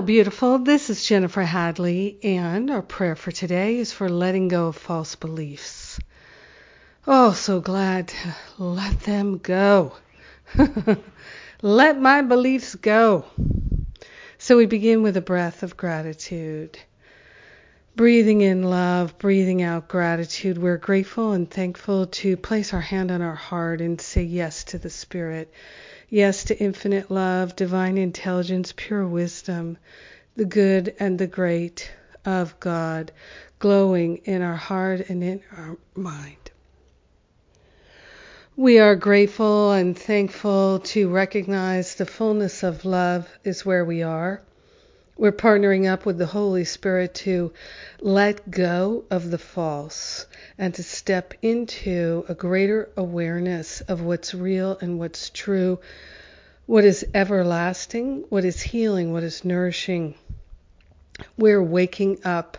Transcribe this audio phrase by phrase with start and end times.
[0.00, 0.58] Beautiful.
[0.58, 5.14] This is Jennifer Hadley, and our prayer for today is for letting go of false
[5.14, 6.00] beliefs.
[7.06, 9.92] Oh, so glad to let them go.
[11.62, 13.24] let my beliefs go.
[14.36, 16.76] So we begin with a breath of gratitude.
[17.94, 20.58] Breathing in love, breathing out gratitude.
[20.58, 24.78] We're grateful and thankful to place our hand on our heart and say yes to
[24.78, 25.52] the Spirit
[26.14, 29.78] Yes to infinite love, divine intelligence, pure wisdom,
[30.36, 31.90] the good and the great
[32.24, 33.10] of God
[33.58, 36.52] glowing in our heart and in our mind.
[38.54, 44.40] We are grateful and thankful to recognize the fullness of love is where we are.
[45.16, 47.52] We're partnering up with the Holy Spirit to
[48.00, 50.26] let go of the false
[50.58, 55.78] and to step into a greater awareness of what's real and what's true,
[56.66, 60.16] what is everlasting, what is healing, what is nourishing.
[61.36, 62.58] We're waking up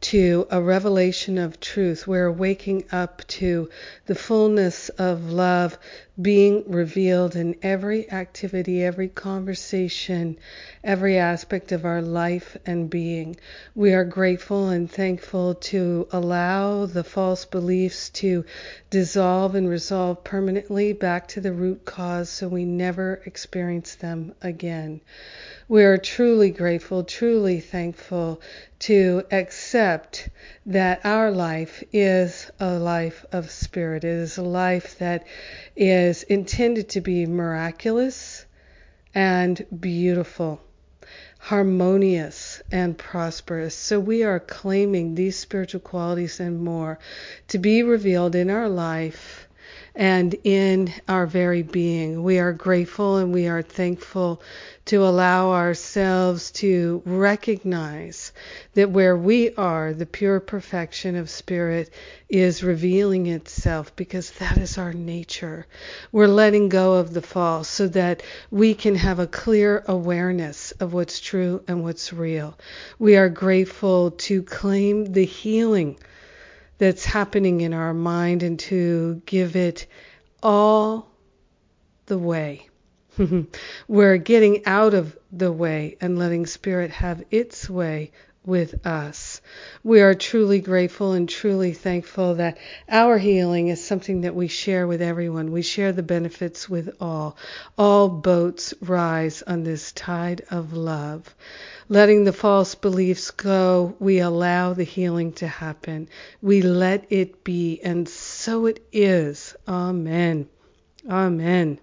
[0.00, 2.06] to a revelation of truth.
[2.06, 3.68] We're waking up to
[4.06, 5.78] the fullness of love
[6.22, 10.38] being revealed in every activity, every conversation,
[10.84, 13.36] every aspect of our life and being.
[13.74, 18.44] We are grateful and thankful to allow the false beliefs to
[18.90, 25.00] dissolve and resolve permanently back to the root cause so we never experience them again.
[25.68, 28.42] We are truly grateful, truly thankful
[28.80, 30.28] to accept
[30.66, 34.02] that our life is a life of spirit.
[34.02, 35.24] It is a life that
[35.76, 38.44] is intended to be miraculous
[39.14, 40.60] and beautiful,
[41.38, 43.74] harmonious and prosperous.
[43.74, 46.98] So we are claiming these spiritual qualities and more
[47.48, 49.41] to be revealed in our life
[49.94, 52.22] and in our very being.
[52.22, 54.40] We are grateful and we are thankful
[54.86, 58.32] to allow ourselves to recognize
[58.74, 61.90] that where we are, the pure perfection of spirit
[62.28, 65.66] is revealing itself because that is our nature.
[66.10, 70.92] We're letting go of the false so that we can have a clear awareness of
[70.92, 72.58] what's true and what's real.
[72.98, 75.98] We are grateful to claim the healing
[76.78, 79.86] that's happening in our mind and to give it
[80.42, 81.08] all
[82.06, 82.68] the way.
[83.88, 88.10] We're getting out of the way and letting Spirit have its way
[88.44, 89.40] with us.
[89.84, 92.58] We are truly grateful and truly thankful that
[92.88, 95.52] our healing is something that we share with everyone.
[95.52, 97.36] We share the benefits with all.
[97.78, 101.34] All boats rise on this tide of love.
[101.88, 106.08] Letting the false beliefs go, we allow the healing to happen.
[106.40, 109.54] We let it be, and so it is.
[109.68, 110.48] Amen.
[111.08, 111.78] Amen.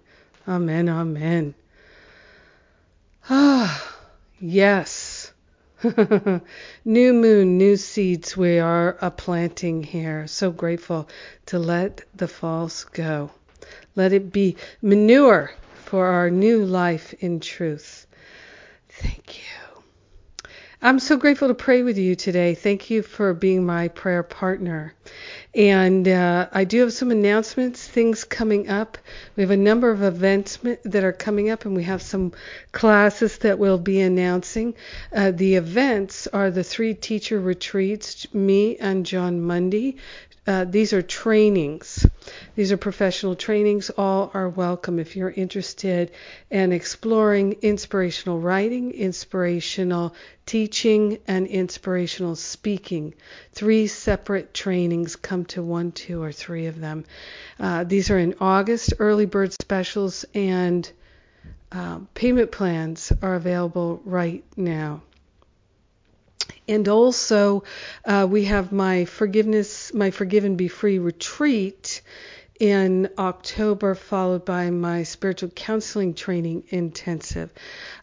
[0.48, 0.88] Amen.
[0.88, 1.54] Amen.
[3.28, 3.96] Ah,
[4.40, 5.19] yes.
[6.84, 10.26] new moon, new seeds we are a planting here.
[10.26, 11.08] So grateful
[11.46, 13.30] to let the false go.
[13.96, 15.52] Let it be manure
[15.86, 18.06] for our new life in truth.
[18.88, 19.49] Thank you.
[20.82, 22.54] I'm so grateful to pray with you today.
[22.54, 24.94] Thank you for being my prayer partner.
[25.54, 28.96] And uh, I do have some announcements, things coming up.
[29.36, 32.32] We have a number of events that are coming up, and we have some
[32.72, 34.74] classes that we'll be announcing.
[35.14, 39.98] Uh, the events are the three teacher retreats, me and Jon Mundy.
[40.46, 42.06] Uh, these are trainings.
[42.56, 43.90] These are professional trainings.
[43.90, 46.10] All are welcome if you're interested
[46.50, 50.14] in exploring inspirational writing, inspirational
[50.46, 53.14] teaching, and inspirational speaking.
[53.52, 57.04] Three separate trainings come to one, two, or three of them.
[57.58, 58.94] Uh, these are in August.
[58.98, 60.90] Early bird specials and
[61.70, 65.02] uh, payment plans are available right now.
[66.66, 67.64] And also,
[68.04, 72.02] uh, we have my forgiveness, my Forgive and Be Free retreat
[72.60, 77.50] in October, followed by my spiritual counseling training intensive.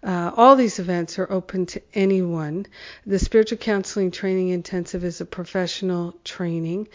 [0.03, 2.65] Uh, all these events are open to anyone.
[3.06, 6.88] The spiritual counseling training intensive is a professional training,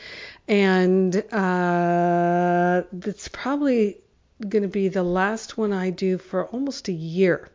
[0.48, 3.98] and uh, it's probably
[4.46, 7.48] going to be the last one I do for almost a year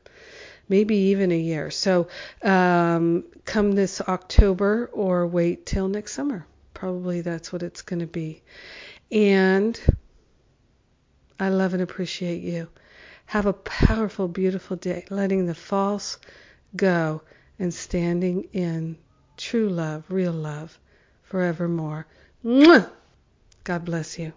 [0.69, 1.71] maybe even a year.
[1.71, 2.07] So
[2.43, 6.45] um, come this October or wait till next summer.
[6.73, 8.43] Probably that's what it's going to be.
[9.11, 9.79] And
[11.39, 12.67] I love and appreciate you.
[13.27, 16.17] Have a powerful, beautiful day, letting the false
[16.75, 17.21] go
[17.59, 18.97] and standing in
[19.35, 20.79] true love, real love,
[21.23, 22.07] forevermore.
[22.43, 24.33] God bless you.